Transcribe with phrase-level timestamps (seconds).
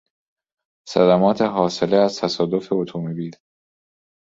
[0.89, 3.35] صدمات حاصله از تصادف اتومبیل